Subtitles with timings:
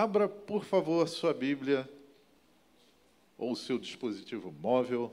[0.00, 1.90] Abra, por favor, a sua Bíblia
[3.36, 5.12] ou o seu dispositivo móvel.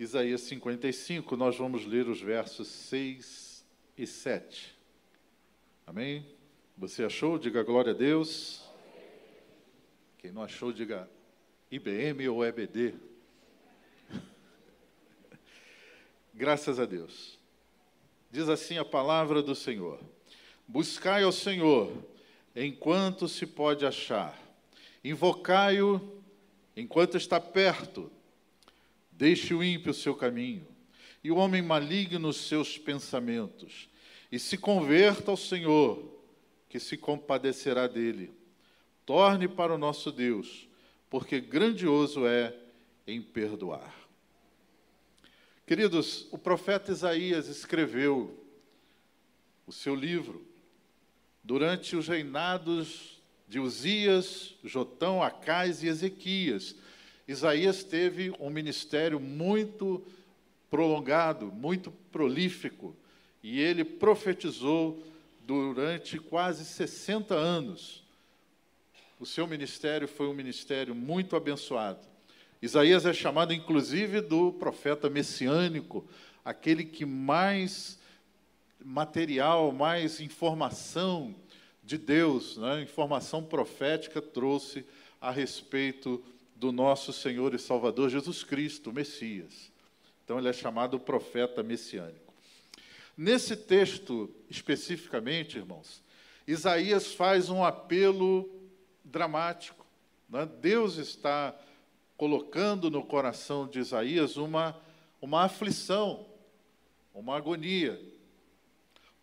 [0.00, 3.62] Isaías 55, nós vamos ler os versos 6
[3.98, 4.74] e 7.
[5.86, 6.26] Amém?
[6.78, 7.38] Você achou?
[7.38, 8.64] Diga glória a Deus.
[10.16, 11.06] Quem não achou, diga
[11.70, 12.94] IBM ou EBD.
[16.32, 17.38] Graças a Deus.
[18.30, 20.00] Diz assim a palavra do Senhor:
[20.66, 22.13] Buscai ao Senhor
[22.54, 24.38] enquanto se pode achar,
[25.02, 26.22] invocai-o
[26.76, 28.10] enquanto está perto.
[29.10, 30.66] Deixe o ímpio seu caminho
[31.24, 33.88] e o homem maligno os seus pensamentos,
[34.30, 36.12] e se converta ao Senhor,
[36.68, 38.30] que se compadecerá dele.
[39.06, 40.68] Torne para o nosso Deus,
[41.08, 42.54] porque grandioso é
[43.06, 43.94] em perdoar.
[45.66, 48.38] Queridos, o profeta Isaías escreveu
[49.66, 50.53] o seu livro
[51.44, 56.74] durante os reinados de Uzias, Jotão, Acais e Ezequias.
[57.28, 60.02] Isaías teve um ministério muito
[60.70, 62.96] prolongado, muito prolífico,
[63.42, 65.04] e ele profetizou
[65.46, 68.02] durante quase 60 anos.
[69.20, 72.00] O seu ministério foi um ministério muito abençoado.
[72.60, 76.04] Isaías é chamado, inclusive, do profeta messiânico,
[76.42, 77.98] aquele que mais
[78.84, 81.34] material, mais informação
[81.82, 84.84] de Deus, né, informação profética trouxe
[85.20, 86.22] a respeito
[86.54, 89.72] do nosso Senhor e Salvador Jesus Cristo, Messias.
[90.24, 92.32] Então, ele é chamado profeta messiânico.
[93.16, 96.02] Nesse texto, especificamente, irmãos,
[96.46, 98.50] Isaías faz um apelo
[99.04, 99.86] dramático.
[100.28, 100.48] Né?
[100.60, 101.54] Deus está
[102.16, 104.78] colocando no coração de Isaías uma,
[105.20, 106.26] uma aflição,
[107.14, 108.00] uma agonia.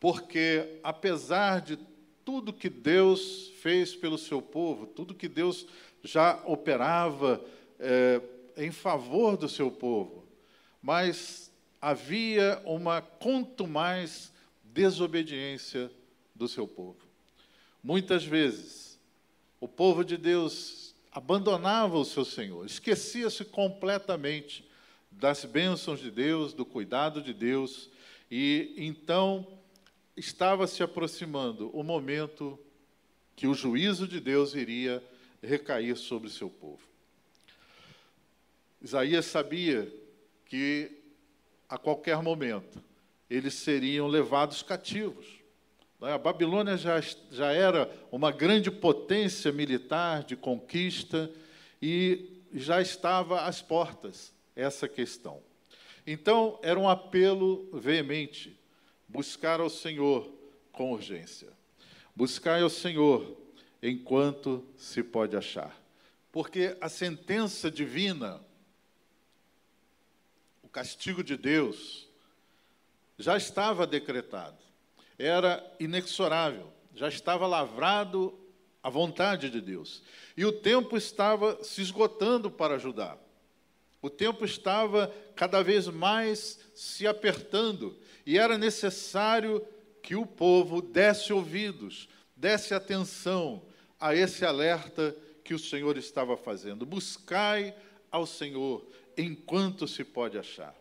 [0.01, 1.77] Porque, apesar de
[2.25, 5.67] tudo que Deus fez pelo seu povo, tudo que Deus
[6.03, 7.39] já operava
[7.79, 8.19] é,
[8.57, 10.25] em favor do seu povo,
[10.81, 15.91] mas havia uma quanto mais desobediência
[16.33, 16.97] do seu povo.
[17.83, 18.99] Muitas vezes,
[19.59, 24.67] o povo de Deus abandonava o seu Senhor, esquecia-se completamente
[25.11, 27.87] das bênçãos de Deus, do cuidado de Deus,
[28.31, 29.60] e então
[30.15, 32.59] estava se aproximando o momento
[33.35, 35.03] que o juízo de Deus iria
[35.41, 36.81] recair sobre seu povo.
[38.81, 39.91] Isaías sabia
[40.45, 40.91] que
[41.69, 42.83] a qualquer momento
[43.29, 45.25] eles seriam levados cativos.
[46.01, 46.99] A Babilônia já,
[47.31, 51.31] já era uma grande potência militar de conquista
[51.81, 55.41] e já estava às portas essa questão.
[56.05, 58.59] Então, era um apelo veemente:
[59.11, 60.31] buscar ao Senhor
[60.71, 61.49] com urgência.
[62.15, 63.37] Buscar ao Senhor
[63.83, 65.77] enquanto se pode achar.
[66.31, 68.41] Porque a sentença divina,
[70.63, 72.07] o castigo de Deus,
[73.17, 74.61] já estava decretado
[75.19, 78.33] era inexorável, já estava lavrado
[78.81, 80.01] a vontade de Deus.
[80.35, 83.19] E o tempo estava se esgotando para ajudar.
[84.01, 87.95] O tempo estava cada vez mais se apertando
[88.31, 89.61] e era necessário
[90.01, 93.61] que o povo desse ouvidos, desse atenção
[93.99, 96.85] a esse alerta que o Senhor estava fazendo.
[96.85, 97.75] Buscai
[98.09, 98.87] ao Senhor
[99.17, 100.73] enquanto se pode achar.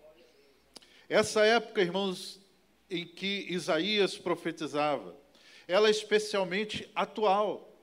[1.09, 2.41] Essa época, irmãos,
[2.89, 5.16] em que Isaías profetizava.
[5.66, 7.77] Ela é especialmente atual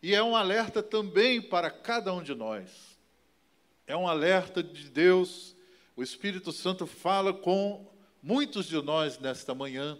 [0.00, 2.96] e é um alerta também para cada um de nós.
[3.88, 5.56] É um alerta de Deus.
[5.96, 7.90] O Espírito Santo fala com
[8.22, 9.98] muitos de nós nesta manhã,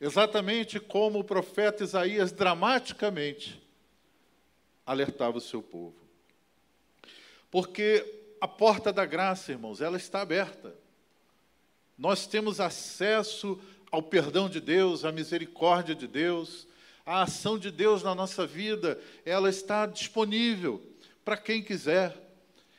[0.00, 3.62] exatamente como o profeta Isaías dramaticamente
[4.84, 5.96] alertava o seu povo.
[7.50, 8.04] Porque
[8.40, 10.74] a porta da graça, irmãos, ela está aberta.
[11.96, 13.60] Nós temos acesso
[13.90, 16.66] ao perdão de Deus, à misericórdia de Deus,
[17.06, 20.82] a ação de Deus na nossa vida, ela está disponível
[21.24, 22.16] para quem quiser.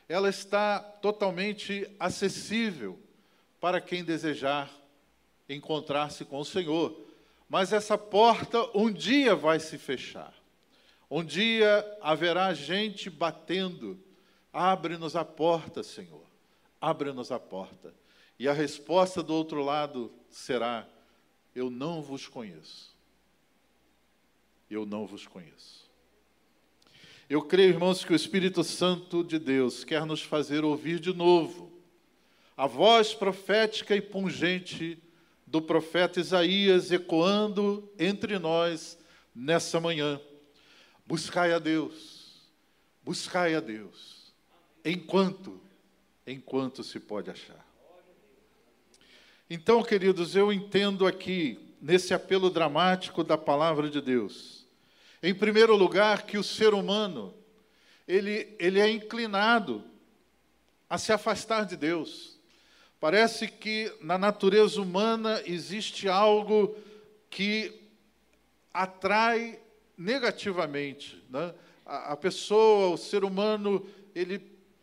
[0.10, 3.00] Ela está totalmente acessível
[3.66, 4.72] para quem desejar
[5.50, 6.96] encontrar-se com o Senhor.
[7.50, 10.36] Mas essa porta um dia vai se fechar.
[11.10, 14.00] Um dia haverá gente batendo.
[14.54, 16.22] Abre-nos a porta, Senhor.
[16.80, 17.92] Abre-nos a porta.
[18.38, 20.88] E a resposta do outro lado será:
[21.56, 22.96] eu não vos conheço.
[24.70, 25.90] Eu não vos conheço.
[27.28, 31.75] Eu creio, irmãos, que o Espírito Santo de Deus quer nos fazer ouvir de novo
[32.58, 35.02] a voz profética e pungente
[35.46, 38.98] do profeta Isaías ecoando entre nós
[39.34, 40.20] nessa manhã.
[41.06, 42.50] Buscai a Deus,
[43.04, 44.34] buscai a Deus,
[44.84, 45.62] enquanto,
[46.26, 47.64] enquanto se pode achar.
[49.50, 54.66] Então, queridos, eu entendo aqui, nesse apelo dramático da palavra de Deus,
[55.22, 57.34] em primeiro lugar, que o ser humano,
[58.08, 59.84] ele, ele é inclinado
[60.90, 62.35] a se afastar de Deus.
[63.06, 66.76] Parece que na natureza humana existe algo
[67.30, 67.72] que
[68.74, 69.60] atrai
[69.96, 71.24] negativamente.
[71.30, 71.54] Né?
[71.86, 73.86] A, a pessoa, o ser humano,
[74.16, 74.40] ele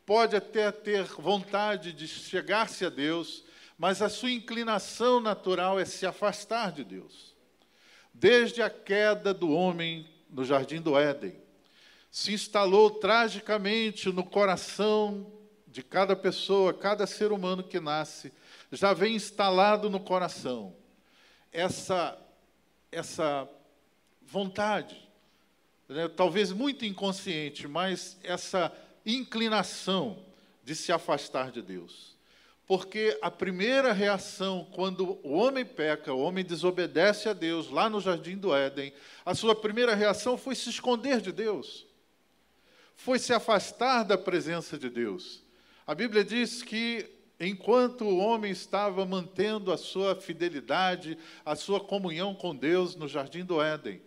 [0.07, 3.43] pode até ter vontade de chegar-se a Deus,
[3.77, 7.35] mas a sua inclinação natural é se afastar de Deus.
[8.15, 11.35] Desde a queda do homem no jardim do Éden,
[12.09, 15.42] se instalou tragicamente no coração
[15.73, 18.31] de cada pessoa, cada ser humano que nasce,
[18.71, 20.77] já vem instalado no coração
[21.51, 22.19] essa
[22.91, 23.49] essa
[24.21, 25.09] vontade,
[25.89, 26.09] né?
[26.09, 28.71] talvez muito inconsciente, mas essa
[29.05, 30.23] inclinação
[30.63, 32.13] de se afastar de Deus.
[32.67, 38.01] Porque a primeira reação, quando o homem peca, o homem desobedece a Deus, lá no
[38.01, 38.93] jardim do Éden,
[39.25, 41.87] a sua primeira reação foi se esconder de Deus,
[42.95, 45.42] foi se afastar da presença de Deus.
[45.93, 47.07] A Bíblia diz que
[47.39, 53.45] enquanto o homem estava mantendo a sua fidelidade, a sua comunhão com Deus no jardim
[53.45, 54.01] do Éden,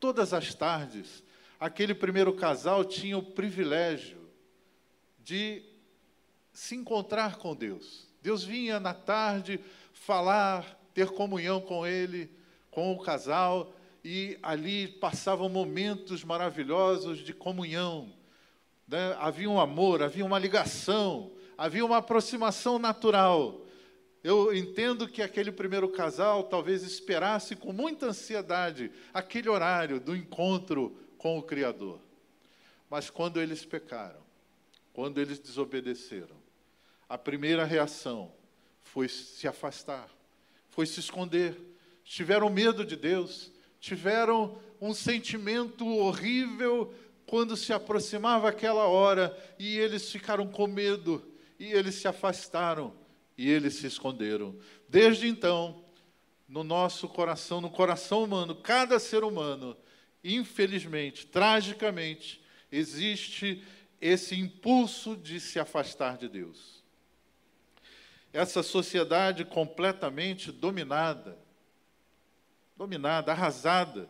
[0.00, 1.22] todas as tardes,
[1.60, 4.18] aquele primeiro casal tinha o privilégio
[5.20, 5.62] de
[6.52, 8.08] se encontrar com Deus.
[8.20, 9.60] Deus vinha na tarde
[9.92, 12.28] falar, ter comunhão com ele,
[12.68, 13.72] com o casal,
[14.04, 18.17] e ali passavam momentos maravilhosos de comunhão.
[18.88, 19.14] Né?
[19.20, 23.60] Havia um amor, havia uma ligação, havia uma aproximação natural.
[24.24, 30.98] Eu entendo que aquele primeiro casal talvez esperasse com muita ansiedade aquele horário do encontro
[31.18, 32.00] com o Criador.
[32.90, 34.20] Mas quando eles pecaram,
[34.92, 36.36] quando eles desobedeceram,
[37.08, 38.32] a primeira reação
[38.80, 40.08] foi se afastar,
[40.70, 41.56] foi se esconder.
[42.04, 46.92] Tiveram medo de Deus, tiveram um sentimento horrível
[47.28, 51.22] quando se aproximava aquela hora e eles ficaram com medo
[51.58, 52.94] e eles se afastaram
[53.36, 54.56] e eles se esconderam.
[54.88, 55.84] Desde então,
[56.48, 59.76] no nosso coração, no coração humano, cada ser humano,
[60.24, 62.42] infelizmente, tragicamente,
[62.72, 63.62] existe
[64.00, 66.82] esse impulso de se afastar de Deus.
[68.32, 71.38] Essa sociedade completamente dominada,
[72.74, 74.08] dominada, arrasada,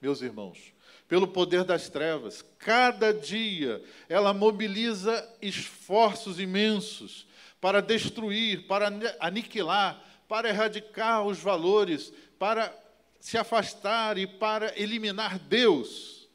[0.00, 0.72] meus irmãos,
[1.10, 2.40] pelo poder das trevas.
[2.56, 7.26] Cada dia ela mobiliza esforços imensos
[7.60, 12.72] para destruir, para aniquilar, para erradicar os valores, para
[13.18, 16.28] se afastar e para eliminar Deus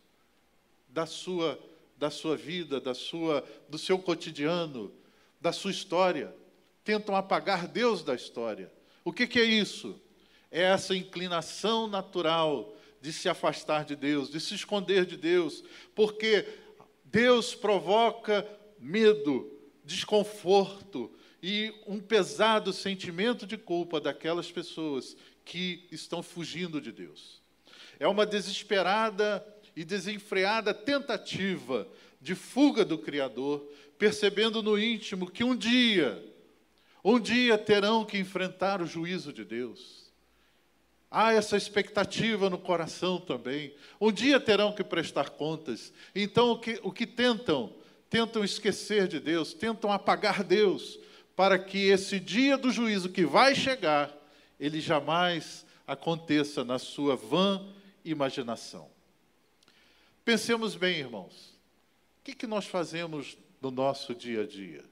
[0.90, 1.58] da sua
[1.98, 4.92] da sua vida, da sua do seu cotidiano,
[5.40, 6.36] da sua história.
[6.84, 8.70] Tentam apagar Deus da história.
[9.06, 9.98] O que, que é isso?
[10.52, 12.76] É essa inclinação natural
[13.06, 15.64] de se afastar de Deus, de se esconder de Deus,
[15.94, 16.44] porque
[17.04, 18.44] Deus provoca
[18.80, 19.52] medo,
[19.84, 21.12] desconforto
[21.42, 25.16] e um pesado sentimento de culpa daquelas pessoas
[25.46, 27.44] que estão fugindo de Deus.
[28.00, 31.88] É uma desesperada e desenfreada tentativa
[32.20, 36.26] de fuga do Criador, percebendo no íntimo que um dia,
[37.04, 40.05] um dia terão que enfrentar o juízo de Deus.
[41.18, 43.74] Há essa expectativa no coração também.
[44.02, 45.94] Um dia terão que prestar contas.
[46.14, 47.74] Então, o que, o que tentam?
[48.10, 51.00] Tentam esquecer de Deus, tentam apagar Deus,
[51.34, 54.14] para que esse dia do juízo que vai chegar,
[54.60, 57.66] ele jamais aconteça na sua vã
[58.04, 58.90] imaginação.
[60.26, 61.58] Pensemos bem, irmãos.
[62.20, 64.84] O que, que nós fazemos no nosso dia a dia?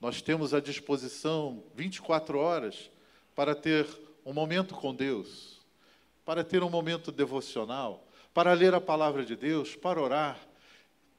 [0.00, 2.90] Nós temos à disposição 24 horas
[3.34, 3.86] para ter
[4.24, 5.60] um momento com Deus,
[6.24, 10.38] para ter um momento devocional, para ler a palavra de Deus, para orar.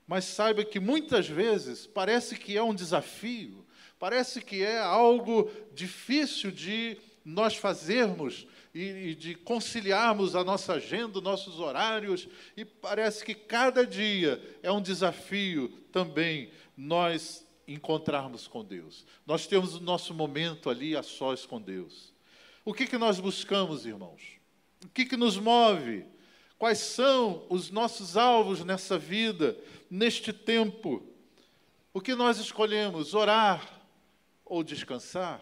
[0.08, 3.66] Mas saiba que muitas vezes parece que é um desafio,
[4.00, 11.60] parece que é algo difícil de nós fazermos e, de conciliarmos a nossa agenda, nossos
[11.60, 19.06] horários, e parece que cada dia é um desafio também nós encontrarmos com Deus.
[19.26, 22.14] Nós temos o nosso momento ali a sós com Deus.
[22.64, 24.22] O que, que nós buscamos, irmãos?
[24.84, 26.06] O que, que nos move?
[26.58, 29.58] Quais são os nossos alvos nessa vida,
[29.90, 31.04] neste tempo?
[31.94, 33.14] O que nós escolhemos?
[33.14, 33.82] Orar
[34.46, 35.42] ou descansar?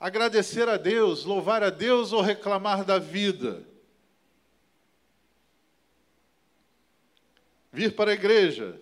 [0.00, 3.66] Agradecer a Deus, louvar a Deus ou reclamar da vida?
[7.72, 8.78] vir para a igreja,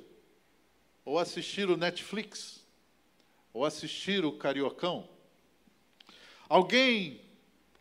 [1.05, 2.67] ou assistir o Netflix,
[3.53, 5.09] ou assistir o Cariocão.
[6.51, 7.21] Alguém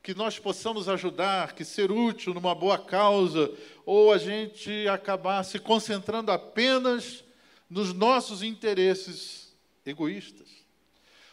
[0.04, 3.52] que nós possamos ajudar, que ser útil numa boa causa,
[3.84, 7.24] ou a gente acabar se concentrando apenas
[7.68, 10.48] nos nossos interesses egoístas.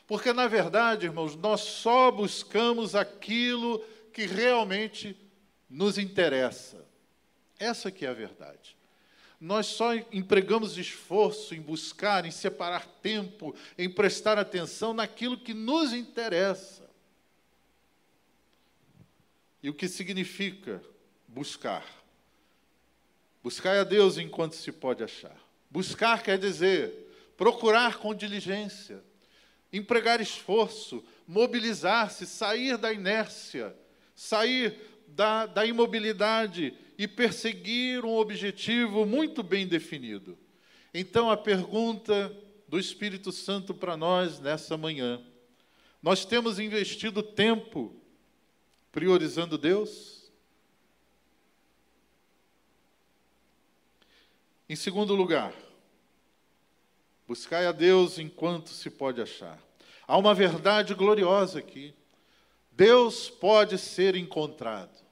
[0.07, 5.15] Porque, na verdade, irmãos, nós só buscamos aquilo que realmente
[5.69, 6.87] nos interessa.
[7.59, 8.75] Essa que é a verdade.
[9.39, 15.93] Nós só empregamos esforço em buscar, em separar tempo, em prestar atenção naquilo que nos
[15.93, 16.86] interessa.
[19.67, 20.81] E o que significa
[21.27, 21.85] buscar?
[23.43, 25.37] Buscar a Deus enquanto se pode achar.
[25.69, 26.93] Buscar quer dizer
[27.37, 29.03] procurar com diligência,
[29.73, 33.77] empregar esforço, mobilizar-se, sair da inércia,
[34.15, 40.39] sair da, da imobilidade e perseguir um objetivo muito bem definido.
[40.95, 42.33] Então, a pergunta
[42.69, 45.21] do Espírito Santo para nós nessa manhã:
[46.01, 48.01] nós temos investido tempo
[48.97, 50.33] priorizando Deus?
[54.67, 55.53] Em segundo lugar,
[57.29, 59.63] buscai a Deus enquanto se pode achar.
[60.09, 61.93] Há uma verdade gloriosa aqui.
[62.73, 65.05] Deus pode ser encontrado.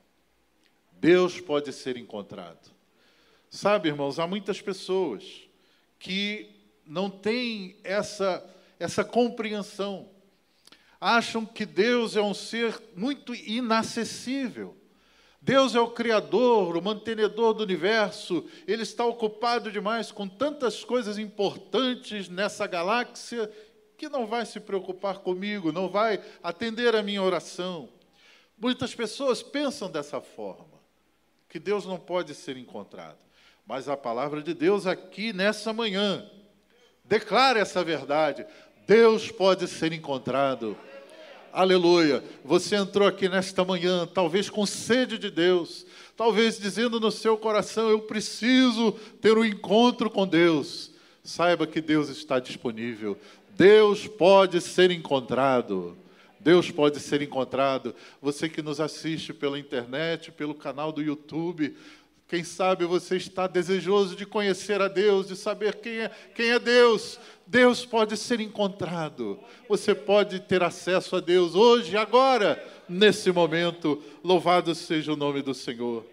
[0.93, 2.71] Deus pode ser encontrado.
[3.51, 5.47] Sabe, irmãos, há muitas pessoas
[5.99, 6.51] que
[6.87, 8.43] não têm essa,
[8.81, 10.09] essa compreensão.
[11.01, 14.77] Acham que Deus é um ser muito inacessível.
[15.41, 21.19] Deus é o Criador, o mantenedor do universo, ele está ocupado demais com tantas coisas
[21.19, 23.53] importantes nessa galáxia
[23.99, 27.91] que não vai se preocupar comigo, não vai atender a minha oração.
[28.57, 30.81] Muitas pessoas pensam dessa forma
[31.49, 33.19] que Deus não pode ser encontrado.
[33.67, 36.29] Mas a palavra de Deus aqui nessa manhã
[37.05, 38.47] declara essa verdade.
[38.87, 40.77] Deus pode ser encontrado.
[41.53, 42.23] Aleluia.
[42.45, 45.87] Você entrou aqui nesta manhã, talvez com sede de Deus,
[46.17, 50.91] talvez dizendo no seu coração: Eu preciso ter um encontro com Deus.
[51.23, 53.17] Saiba que Deus está disponível.
[53.57, 55.97] Deus pode ser encontrado.
[56.39, 57.95] Deus pode ser encontrado.
[58.21, 61.75] Você que nos assiste pela internet, pelo canal do YouTube,
[62.27, 66.59] quem sabe você está desejoso de conhecer a Deus, de saber quem é, quem é
[66.59, 67.21] Deus.
[67.47, 69.39] Deus pode ser encontrado.
[69.69, 74.03] Você pode ter acesso a Deus hoje, agora, nesse momento.
[74.23, 76.07] Louvado seja o nome do Senhor.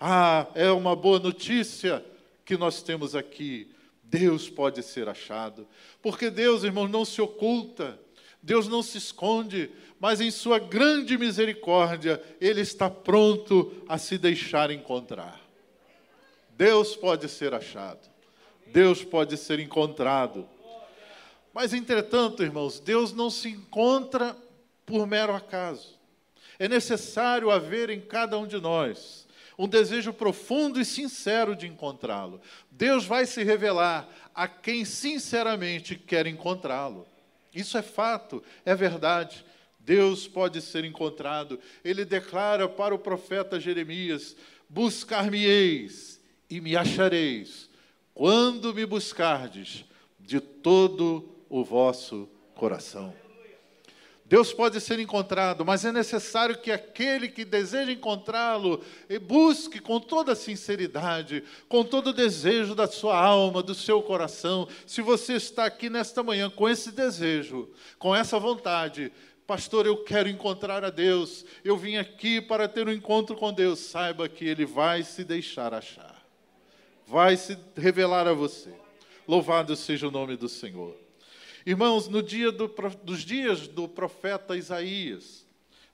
[0.00, 2.04] Ah, é uma boa notícia
[2.44, 3.70] que nós temos aqui.
[4.02, 5.66] Deus pode ser achado.
[6.02, 7.98] Porque Deus, irmão, não se oculta.
[8.46, 14.70] Deus não se esconde, mas em Sua grande misericórdia, Ele está pronto a se deixar
[14.70, 15.40] encontrar.
[16.50, 18.08] Deus pode ser achado,
[18.68, 20.48] Deus pode ser encontrado.
[21.52, 24.36] Mas, entretanto, irmãos, Deus não se encontra
[24.84, 25.98] por mero acaso.
[26.56, 29.26] É necessário haver em cada um de nós
[29.58, 32.40] um desejo profundo e sincero de encontrá-lo.
[32.70, 37.08] Deus vai se revelar a quem sinceramente quer encontrá-lo.
[37.56, 39.44] Isso é fato, é verdade.
[39.80, 41.58] Deus pode ser encontrado.
[41.82, 44.36] Ele declara para o profeta Jeremias:
[44.68, 46.20] Buscar-me-eis
[46.50, 47.70] e me achareis,
[48.12, 49.84] quando me buscardes
[50.20, 53.25] de todo o vosso coração.
[54.28, 58.82] Deus pode ser encontrado, mas é necessário que aquele que deseja encontrá-lo
[59.22, 64.66] busque com toda sinceridade, com todo o desejo da sua alma, do seu coração.
[64.84, 69.12] Se você está aqui nesta manhã com esse desejo, com essa vontade,
[69.46, 73.78] pastor, eu quero encontrar a Deus, eu vim aqui para ter um encontro com Deus,
[73.78, 76.26] saiba que Ele vai se deixar achar,
[77.06, 78.74] vai se revelar a você.
[79.28, 81.05] Louvado seja o nome do Senhor.
[81.66, 82.68] Irmãos, no dia do,
[83.02, 85.44] dos dias do profeta Isaías,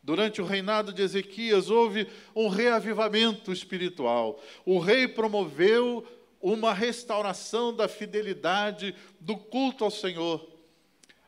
[0.03, 4.39] durante o reinado de Ezequias, houve um reavivamento espiritual.
[4.67, 6.07] O rei promoveu
[6.43, 10.47] uma restauração da fidelidade do culto ao Senhor.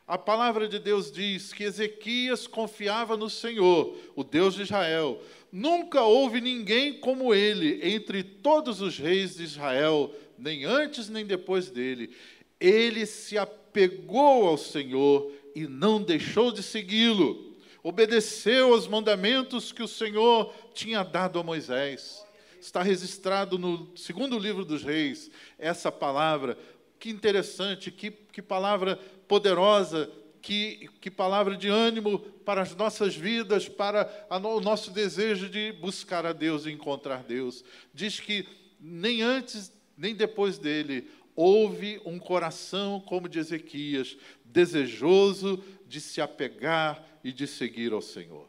[0.05, 5.19] A palavra de Deus diz que Ezequias confiava no Senhor, o Deus de Israel.
[5.51, 11.71] Nunca houve ninguém como ele entre todos os reis de Israel, nem antes nem depois
[11.71, 12.15] dele.
[12.59, 17.53] Ele se apresentou apegou ao Senhor e não deixou de segui-lo.
[17.83, 22.25] Obedeceu aos mandamentos que o Senhor tinha dado a Moisés.
[22.59, 25.29] Está registrado no segundo livro dos Reis
[25.59, 26.57] essa palavra.
[26.97, 28.95] Que interessante, que, que palavra
[29.27, 30.09] poderosa,
[30.41, 35.73] que, que palavra de ânimo para as nossas vidas, para a, o nosso desejo de
[35.73, 37.63] buscar a Deus e encontrar Deus.
[37.93, 38.47] Diz que
[38.79, 47.03] nem antes nem depois dele, houve um coração como de Ezequias, desejoso de se apegar
[47.23, 48.47] e de seguir ao Senhor.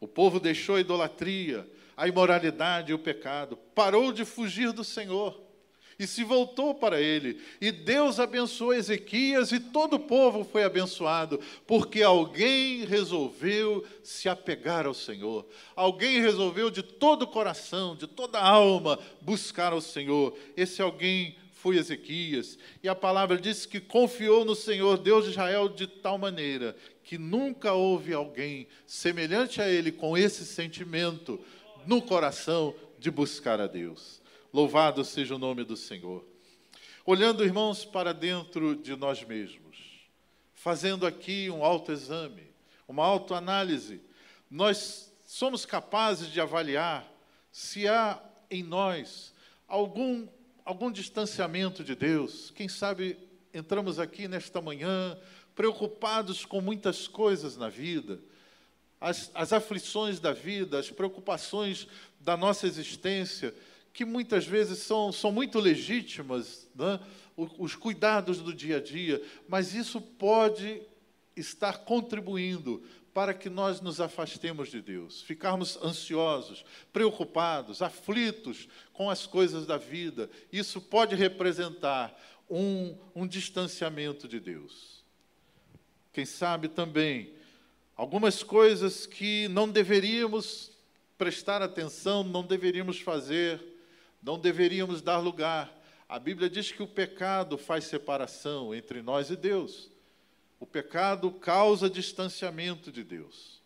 [0.00, 5.44] O povo deixou a idolatria, a imoralidade e o pecado, parou de fugir do Senhor
[5.98, 7.40] e se voltou para ele.
[7.60, 14.86] E Deus abençoou Ezequias e todo o povo foi abençoado, porque alguém resolveu se apegar
[14.86, 15.46] ao Senhor.
[15.74, 20.36] Alguém resolveu de todo o coração, de toda a alma, buscar ao Senhor.
[20.56, 22.58] Esse alguém foi Ezequias.
[22.82, 27.18] E a palavra diz que confiou no Senhor, Deus de Israel, de tal maneira que
[27.18, 31.38] nunca houve alguém semelhante a ele com esse sentimento
[31.86, 34.23] no coração de buscar a Deus.
[34.54, 36.24] Louvado seja o nome do Senhor.
[37.04, 39.76] Olhando, irmãos, para dentro de nós mesmos,
[40.54, 42.54] fazendo aqui um autoexame,
[42.86, 44.00] uma autoanálise,
[44.48, 47.04] nós somos capazes de avaliar
[47.50, 49.34] se há em nós
[49.66, 50.28] algum,
[50.64, 52.52] algum distanciamento de Deus.
[52.52, 53.18] Quem sabe
[53.52, 55.18] entramos aqui nesta manhã
[55.56, 58.20] preocupados com muitas coisas na vida,
[59.00, 61.88] as, as aflições da vida, as preocupações
[62.20, 63.52] da nossa existência
[63.94, 66.98] que muitas vezes são, são muito legítimas, né?
[67.36, 70.82] os cuidados do dia a dia, mas isso pode
[71.36, 72.82] estar contribuindo
[73.12, 79.76] para que nós nos afastemos de Deus, ficarmos ansiosos, preocupados, aflitos com as coisas da
[79.76, 80.28] vida.
[80.52, 82.20] Isso pode representar
[82.50, 85.04] um, um distanciamento de Deus.
[86.12, 87.32] Quem sabe também
[87.96, 90.72] algumas coisas que não deveríamos
[91.16, 93.73] prestar atenção, não deveríamos fazer,
[94.24, 95.70] não deveríamos dar lugar.
[96.08, 99.90] A Bíblia diz que o pecado faz separação entre nós e Deus.
[100.58, 103.62] O pecado causa distanciamento de Deus.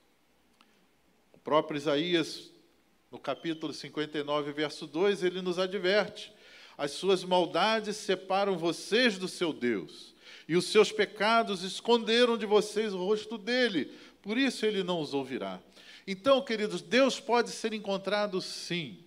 [1.33, 2.51] O próprio Isaías,
[3.11, 6.33] no capítulo 59, verso 2, ele nos adverte:
[6.77, 10.13] as suas maldades separam vocês do seu Deus,
[10.49, 15.15] e os seus pecados esconderam de vocês o rosto dele, por isso ele não os
[15.15, 15.61] ouvirá.
[16.05, 19.05] Então, queridos, Deus pode ser encontrado sim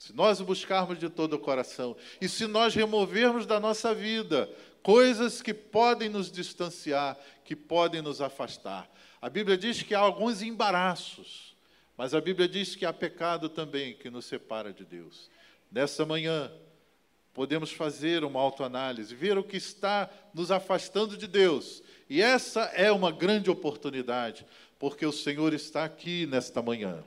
[0.00, 4.50] se nós o buscarmos de todo o coração e se nós removermos da nossa vida
[4.82, 8.90] coisas que podem nos distanciar, que podem nos afastar.
[9.20, 11.54] A Bíblia diz que há alguns embaraços,
[11.98, 15.28] mas a Bíblia diz que há pecado também que nos separa de Deus.
[15.70, 16.50] Nessa manhã,
[17.34, 21.82] podemos fazer uma autoanálise, ver o que está nos afastando de Deus.
[22.08, 24.46] E essa é uma grande oportunidade,
[24.78, 27.04] porque o Senhor está aqui nesta manhã.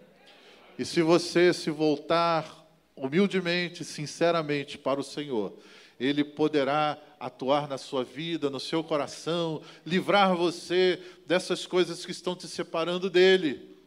[0.77, 2.62] E se você se voltar
[2.95, 5.57] humildemente, sinceramente para o Senhor,
[5.99, 12.35] Ele poderá atuar na sua vida, no seu coração, livrar você dessas coisas que estão
[12.35, 13.77] te separando dEle,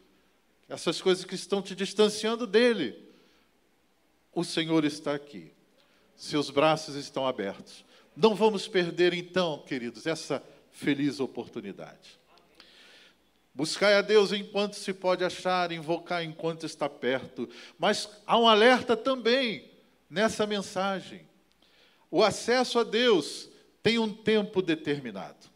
[0.69, 3.05] essas coisas que estão te distanciando dEle.
[4.33, 5.53] O Senhor está aqui,
[6.15, 7.85] seus braços estão abertos.
[8.17, 12.19] Não vamos perder, então, queridos, essa feliz oportunidade.
[13.57, 17.49] Buscai a Deus enquanto se pode achar, invocar enquanto está perto.
[17.79, 19.71] Mas há um alerta também
[20.11, 21.27] nessa mensagem.
[22.11, 23.49] O acesso a Deus
[23.83, 25.49] tem um tempo determinado.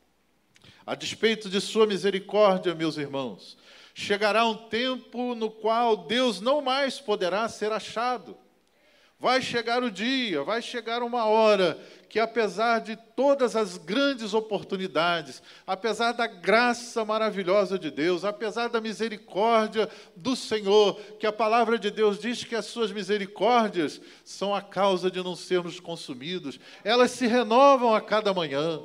[0.87, 3.59] A despeito de Sua misericórdia, meus irmãos,
[3.93, 8.35] chegará um tempo no qual Deus não mais poderá ser achado.
[9.21, 11.79] Vai chegar o dia, vai chegar uma hora
[12.09, 18.81] que, apesar de todas as grandes oportunidades, apesar da graça maravilhosa de Deus, apesar da
[18.81, 24.63] misericórdia do Senhor, que a palavra de Deus diz que as suas misericórdias são a
[24.63, 28.81] causa de não sermos consumidos, elas se renovam a cada manhã.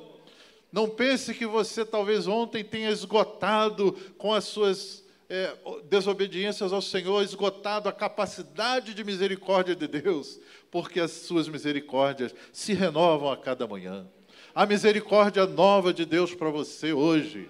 [0.70, 5.56] Não pense que você talvez ontem tenha esgotado com as suas é,
[5.90, 12.74] desobediências ao Senhor, esgotado a capacidade de misericórdia de Deus, porque as suas misericórdias se
[12.74, 14.08] renovam a cada manhã.
[14.54, 17.50] A misericórdia nova de Deus para você hoje,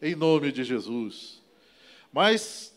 [0.00, 1.40] em nome de Jesus.
[2.12, 2.74] Mas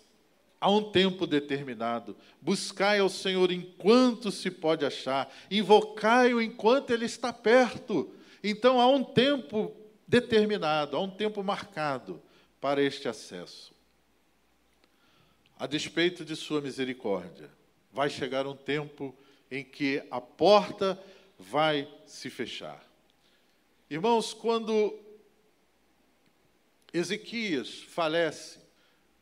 [0.62, 2.16] há um tempo determinado.
[2.42, 8.14] Buscai ao Senhor enquanto se pode achar, invocai-o enquanto ele está perto.
[8.44, 9.76] Então há um tempo
[10.08, 12.22] determinado, há um tempo marcado
[12.62, 13.75] para este acesso
[15.58, 17.50] a despeito de sua misericórdia,
[17.92, 19.16] vai chegar um tempo
[19.50, 21.02] em que a porta
[21.40, 22.84] vai se fechar.
[23.90, 24.98] Irmãos, quando
[26.94, 28.60] Ezequias falece,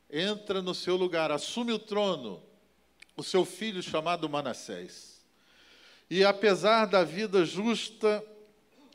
[0.09, 2.41] entra no seu lugar, assume o trono,
[3.15, 5.23] o seu filho chamado Manassés.
[6.09, 8.23] E apesar da vida justa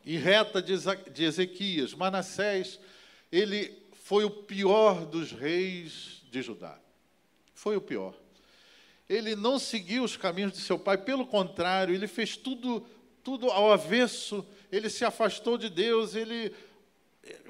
[0.05, 2.81] e reta de Ezequias, Manassés,
[3.31, 6.81] ele foi o pior dos reis de Judá
[7.59, 8.15] foi o pior.
[9.09, 12.87] ele não seguiu os caminhos de seu pai, pelo contrário, ele fez tudo,
[13.25, 16.55] tudo ao avesso, ele se afastou de Deus, ele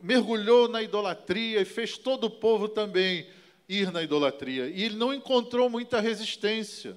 [0.03, 3.27] mergulhou na idolatria e fez todo o povo também
[3.69, 4.69] ir na idolatria.
[4.69, 6.97] E ele não encontrou muita resistência.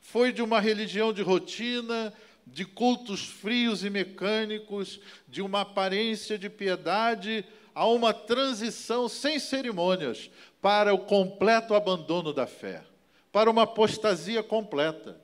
[0.00, 2.14] Foi de uma religião de rotina,
[2.46, 10.30] de cultos frios e mecânicos, de uma aparência de piedade, a uma transição sem cerimônias
[10.64, 12.82] para o completo abandono da fé,
[13.30, 15.20] para uma apostasia completa.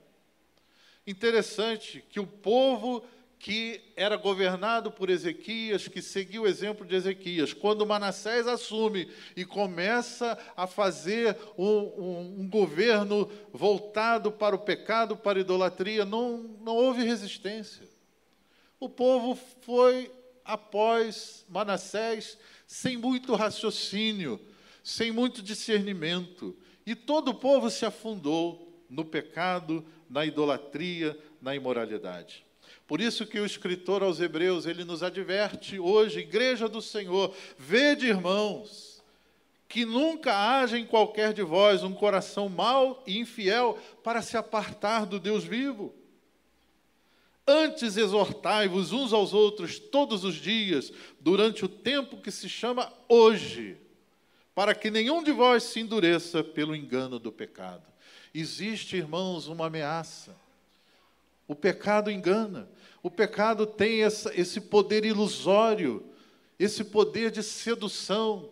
[1.07, 3.03] Interessante que o povo
[3.39, 7.55] que era governado por Ezequias, que seguiu o exemplo de Ezequias.
[7.55, 15.17] Quando Manassés assume e começa a fazer um, um, um, governo voltado para o pecado,
[15.17, 17.89] para a idolatria, não, não houve resistência.
[18.79, 20.13] O povo foi
[20.45, 24.39] após Manassés sem muito raciocínio,
[24.91, 32.45] sem muito discernimento, e todo o povo se afundou no pecado, na idolatria, na imoralidade.
[32.89, 38.09] Por isso que o escritor aos Hebreus, ele nos adverte hoje, igreja do Senhor, vede,
[38.09, 39.01] irmãos,
[39.69, 45.07] que nunca haja em qualquer de vós um coração mau e infiel para se apartar
[45.07, 45.95] do Deus vivo.
[47.47, 53.79] Antes exortai-vos uns aos outros todos os dias, durante o tempo que se chama hoje,
[54.61, 57.83] para que nenhum de vós se endureça pelo engano do pecado.
[58.35, 60.37] Existe, irmãos, uma ameaça.
[61.49, 62.69] O pecado engana.
[63.03, 66.05] O pecado tem essa, esse poder ilusório,
[66.59, 68.51] esse poder de sedução.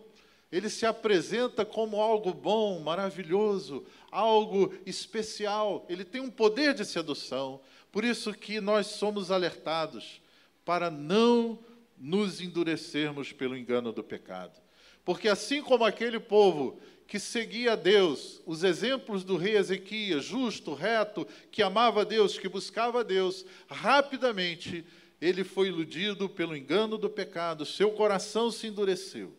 [0.51, 5.85] Ele se apresenta como algo bom, maravilhoso, algo especial.
[5.87, 7.61] Ele tem um poder de sedução.
[7.91, 10.19] Por isso que nós somos alertados
[10.65, 11.59] para não
[11.95, 14.59] nos endurecermos pelo engano do pecado.
[15.03, 21.27] Porque assim como aquele povo que seguia Deus, os exemplos do rei Ezequias, justo, reto,
[21.51, 24.85] que amava Deus, que buscava Deus, rapidamente
[25.19, 29.33] ele foi iludido pelo engano do pecado, seu coração se endureceu.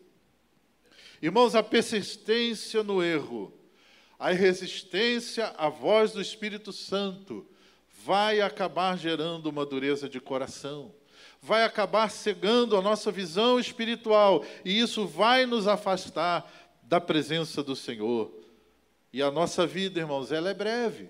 [1.21, 3.53] Irmãos, a persistência no erro,
[4.19, 7.47] a resistência à voz do Espírito Santo,
[8.03, 10.93] vai acabar gerando uma dureza de coração,
[11.41, 16.49] vai acabar cegando a nossa visão espiritual, e isso vai nos afastar
[16.83, 18.31] da presença do Senhor.
[19.11, 21.09] E a nossa vida, irmãos, ela é breve.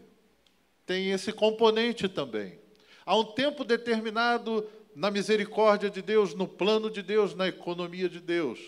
[0.86, 2.60] Tem esse componente também.
[3.06, 8.20] Há um tempo determinado na misericórdia de Deus, no plano de Deus, na economia de
[8.20, 8.60] Deus,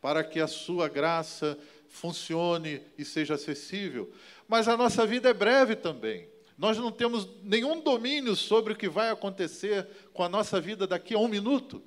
[0.00, 4.10] para que a sua graça funcione e seja acessível.
[4.48, 6.31] Mas a nossa vida é breve também.
[6.56, 11.14] Nós não temos nenhum domínio sobre o que vai acontecer com a nossa vida daqui
[11.14, 11.82] a um minuto.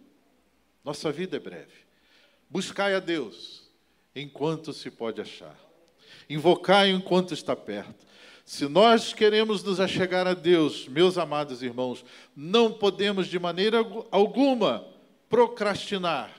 [0.84, 1.86] Nossa vida é breve.
[2.49, 3.69] Buscai a Deus
[4.15, 5.58] enquanto se pode achar.
[6.30, 8.06] Invocai enquanto está perto.
[8.45, 13.80] Se nós queremos nos achegar a Deus, meus amados irmãos, não podemos de maneira
[14.12, 14.88] alguma
[15.28, 16.32] procrastinar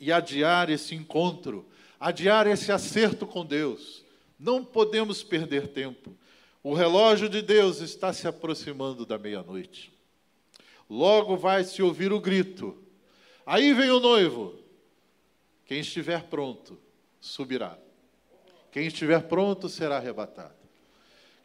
[0.00, 1.64] e adiar esse encontro,
[2.00, 4.04] adiar esse acerto com Deus.
[4.38, 6.16] Não podemos perder tempo.
[6.62, 9.92] O relógio de Deus está se aproximando da meia-noite.
[10.88, 12.80] Logo vai se ouvir o grito.
[13.44, 14.58] Aí vem o noivo.
[15.64, 16.78] Quem estiver pronto,
[17.20, 17.76] subirá.
[18.70, 20.54] Quem estiver pronto será arrebatado.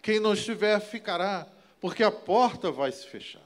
[0.03, 1.47] Quem não estiver, ficará,
[1.81, 3.41] porque a porta vai se fechar.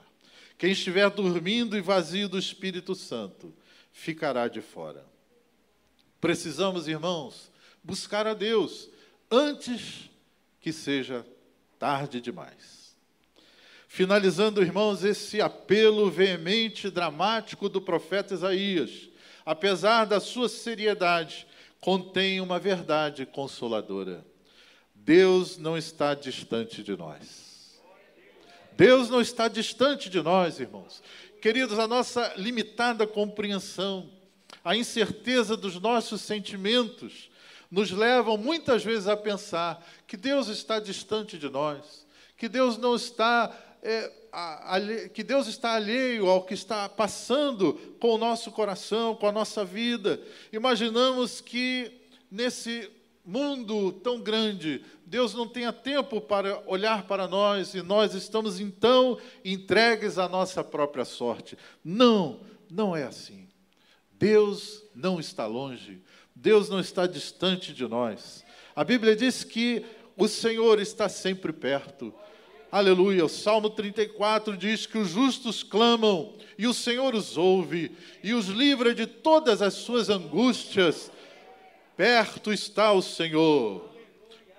[0.58, 3.54] Quem estiver dormindo e vazio do Espírito Santo,
[3.92, 5.06] ficará de fora.
[6.20, 7.52] Precisamos, irmãos,
[7.84, 8.90] buscar a Deus
[9.32, 10.10] antes
[10.60, 11.26] que seja
[11.82, 12.96] tarde demais.
[13.88, 19.10] Finalizando, irmãos, esse apelo veemente, dramático do profeta Isaías,
[19.44, 21.48] apesar da sua seriedade,
[21.80, 24.24] contém uma verdade consoladora.
[24.94, 27.82] Deus não está distante de nós.
[28.78, 31.02] Deus não está distante de nós, irmãos.
[31.42, 34.08] Queridos, a nossa limitada compreensão,
[34.64, 37.31] a incerteza dos nossos sentimentos,
[37.72, 42.06] nos levam muitas vezes a pensar que Deus está distante de nós,
[42.38, 44.12] que Deus não está é,
[45.14, 49.66] que Deus está alheio ao que está passando com o nosso coração, com a nossa
[49.66, 50.22] vida.
[50.54, 51.92] Imaginamos que
[52.30, 52.90] nesse
[53.26, 59.18] mundo tão grande, Deus não tenha tempo para olhar para nós e nós estamos então
[59.44, 61.58] entregues à nossa própria sorte.
[61.84, 63.48] Não, não é assim.
[64.12, 66.02] Deus não está longe,
[66.36, 68.44] Deus não está distante de nós.
[68.76, 69.86] A Bíblia diz que
[70.18, 72.14] o Senhor está sempre perto.
[72.72, 73.26] Aleluia.
[73.26, 77.92] O Salmo 34 diz que os justos clamam e o Senhor os ouve
[78.24, 81.12] e os livra de todas as suas angústias.
[81.98, 83.90] Perto está o Senhor.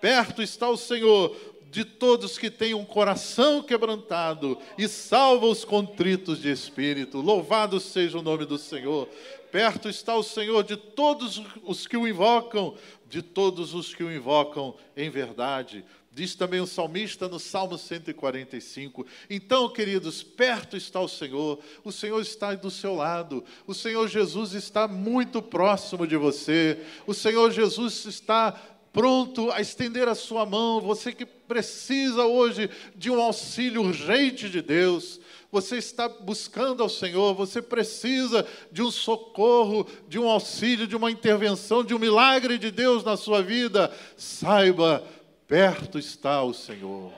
[0.01, 1.35] Perto está o Senhor
[1.71, 7.19] de todos que têm um coração quebrantado e salva os contritos de espírito.
[7.23, 9.09] Louvado seja o nome do Senhor.
[9.53, 12.75] Perto está o Senhor de todos os que o invocam,
[13.07, 15.85] de todos os que o invocam em verdade.
[16.11, 19.07] Diz também o salmista no Salmo 145.
[19.29, 24.55] Então, queridos, perto está o Senhor, o Senhor está do seu lado, o Senhor Jesus
[24.55, 28.53] está muito próximo de você, o Senhor Jesus está
[28.91, 34.63] pronto a estender a sua mão, você que precisa hoje de um auxílio urgente de
[34.63, 35.21] Deus,
[35.53, 41.11] você está buscando ao Senhor, você precisa de um socorro, de um auxílio, de uma
[41.11, 45.05] intervenção, de um milagre de Deus na sua vida, saiba
[45.47, 47.13] Perto está o Senhor.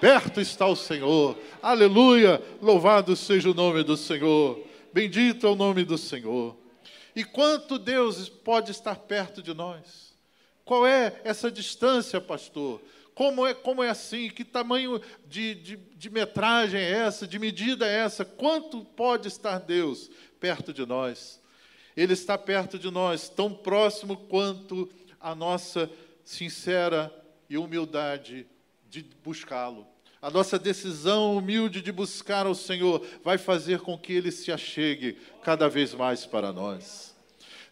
[0.00, 1.38] Perto está o Senhor.
[1.62, 2.42] Aleluia!
[2.60, 4.60] Louvado seja o nome do Senhor.
[4.92, 6.56] Bendito é o nome do Senhor.
[7.14, 10.16] E quanto Deus pode estar perto de nós?
[10.64, 12.82] Qual é essa distância, pastor?
[13.16, 14.28] Como é, como é assim?
[14.28, 17.26] Que tamanho de, de, de metragem é essa?
[17.26, 18.26] De medida é essa?
[18.26, 21.42] Quanto pode estar Deus perto de nós?
[21.96, 24.86] Ele está perto de nós, tão próximo quanto
[25.18, 25.90] a nossa
[26.22, 27.10] sincera
[27.48, 28.46] e humildade
[28.86, 29.86] de buscá-lo.
[30.20, 35.16] A nossa decisão humilde de buscar ao Senhor vai fazer com que ele se achegue
[35.42, 37.16] cada vez mais para nós.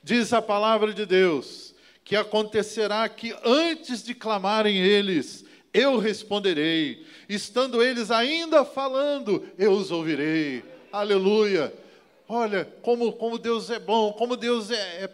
[0.02, 1.73] Diz a palavra de Deus
[2.04, 7.04] que acontecerá que antes de clamarem eles, eu responderei.
[7.28, 10.62] Estando eles ainda falando, eu os ouvirei.
[10.92, 11.72] Aleluia.
[12.28, 15.10] Olha como, como Deus é bom, como Deus é, é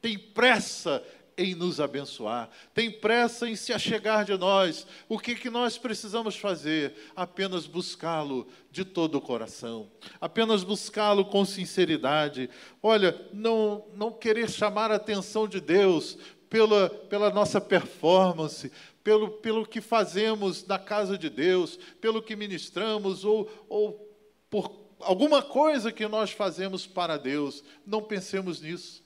[0.00, 1.02] tem pressa
[1.38, 4.86] em nos abençoar, tem pressa em se achegar de nós.
[5.08, 6.94] O que, que nós precisamos fazer?
[7.14, 12.48] Apenas buscá-lo de todo o coração, apenas buscá-lo com sinceridade.
[12.82, 16.16] Olha, não, não querer chamar a atenção de Deus
[16.48, 18.72] pela, pela nossa performance,
[19.04, 24.06] pelo, pelo que fazemos na casa de Deus, pelo que ministramos ou, ou
[24.48, 27.62] por alguma coisa que nós fazemos para Deus.
[27.84, 29.04] Não pensemos nisso,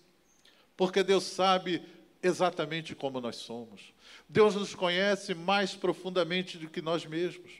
[0.76, 1.82] porque Deus sabe
[2.22, 3.92] exatamente como nós somos.
[4.28, 7.50] Deus nos conhece mais profundamente do que nós mesmos.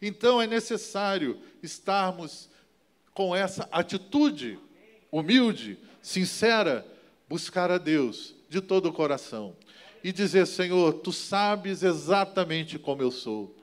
[0.00, 2.48] Então é necessário estarmos
[3.14, 4.58] com essa atitude
[5.10, 6.86] humilde, sincera,
[7.28, 9.56] buscar a Deus de todo o coração
[10.04, 13.56] e dizer: Senhor, tu sabes exatamente como eu sou.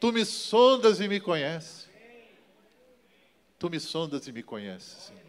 [0.00, 1.88] Tu me sondas e me conheces.
[3.58, 5.04] Tu me sondas e me conheces.
[5.04, 5.22] Senhor.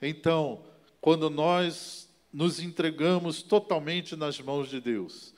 [0.00, 0.64] Então,
[1.00, 5.34] quando nós nos entregamos totalmente nas mãos de Deus,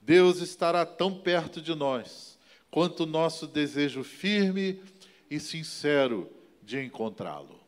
[0.00, 2.38] Deus estará tão perto de nós
[2.70, 4.82] quanto o nosso desejo firme
[5.30, 6.30] e sincero
[6.62, 7.60] de encontrá-lo.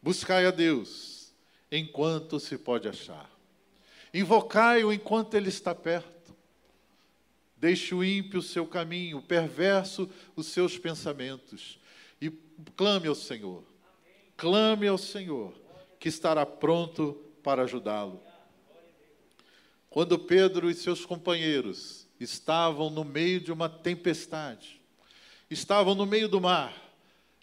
[0.00, 1.32] Buscai a Deus
[1.70, 3.30] enquanto se pode achar.
[4.14, 6.34] Invocai-o enquanto ele está perto.
[7.56, 11.78] Deixe o ímpio o seu caminho, o perverso os seus pensamentos.
[12.20, 12.30] E
[12.74, 13.64] clame ao Senhor.
[14.36, 15.52] Clame ao Senhor
[15.98, 18.20] que estará pronto para ajudá-lo.
[19.90, 24.80] Quando Pedro e seus companheiros estavam no meio de uma tempestade,
[25.50, 26.74] estavam no meio do mar,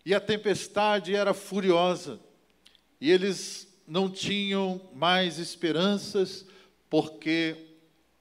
[0.05, 2.19] e a tempestade era furiosa,
[3.01, 6.45] e eles não tinham mais esperanças,
[6.89, 7.55] porque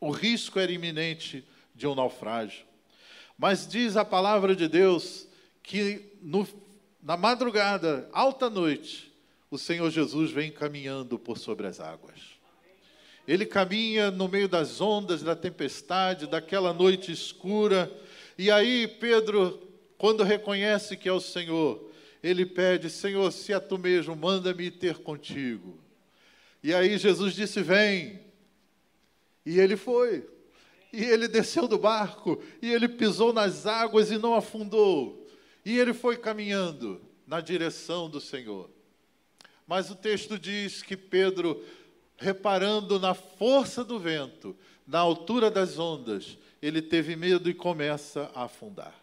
[0.01, 2.65] o risco era iminente de um naufrágio.
[3.39, 5.27] Mas diz a palavra de Deus
[5.63, 6.47] que no,
[7.03, 9.14] na madrugada, alta noite,
[9.55, 12.19] o Senhor Jesus vem caminhando por sobre as águas.
[13.27, 17.91] Ele caminha no meio das ondas, da tempestade, daquela noite escura.
[18.37, 19.63] E aí, Pedro,
[19.97, 21.89] quando reconhece que é o Senhor,
[22.21, 25.79] ele pede: Senhor, se é tu mesmo, manda-me ter contigo.
[26.61, 28.21] E aí Jesus disse: Vem.
[29.47, 30.29] E ele foi.
[30.93, 35.29] E ele desceu do barco, e ele pisou nas águas e não afundou.
[35.65, 38.74] E ele foi caminhando na direção do Senhor.
[39.67, 41.63] Mas o texto diz que Pedro,
[42.17, 44.55] reparando na força do vento,
[44.87, 48.95] na altura das ondas, ele teve medo e começa a afundar.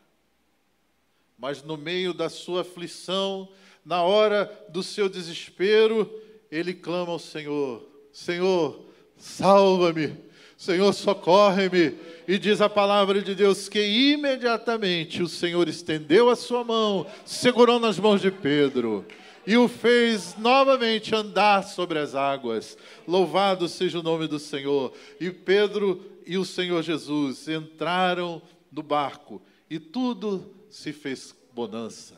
[1.37, 3.49] Mas no meio da sua aflição,
[3.83, 6.09] na hora do seu desespero,
[6.51, 8.85] ele clama ao Senhor: Senhor,
[9.17, 10.15] salva-me,
[10.55, 11.97] Senhor, socorre-me.
[12.27, 17.79] E diz a palavra de Deus que imediatamente o Senhor estendeu a sua mão, segurou
[17.79, 19.03] nas mãos de Pedro
[19.45, 22.77] e o fez novamente andar sobre as águas.
[23.07, 24.93] Louvado seja o nome do Senhor.
[25.19, 32.15] E Pedro e o Senhor Jesus entraram no barco e tudo se fez bonança.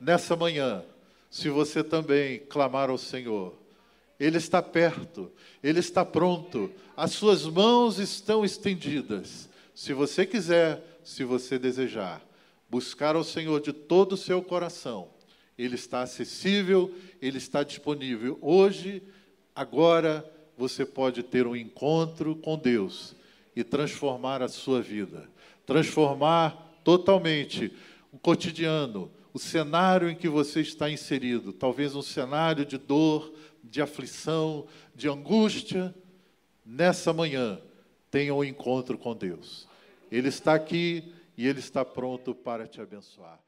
[0.00, 0.84] Nessa manhã,
[1.30, 3.54] se você também clamar ao Senhor,
[4.18, 5.30] Ele está perto,
[5.62, 9.48] Ele está pronto, as suas mãos estão estendidas.
[9.74, 12.22] Se você quiser, se você desejar,
[12.68, 15.08] buscar ao Senhor de todo o seu coração,
[15.62, 18.36] Ele está acessível, Ele está disponível.
[18.40, 19.02] Hoje,
[19.54, 23.14] agora, você pode ter um encontro com Deus
[23.54, 25.30] e transformar a sua vida,
[25.64, 27.72] transformar totalmente
[28.10, 33.80] o cotidiano, o cenário em que você está inserido, talvez um cenário de dor, de
[33.80, 35.94] aflição, de angústia,
[36.64, 37.60] nessa manhã,
[38.10, 39.66] tenha um encontro com Deus.
[40.10, 43.41] Ele está aqui e ele está pronto para te abençoar.